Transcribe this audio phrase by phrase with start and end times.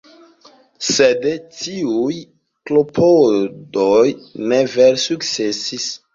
[0.85, 1.27] Sed
[1.57, 2.15] tiuj
[2.71, 4.09] klopodoj
[4.49, 5.89] ne vere sukcesis.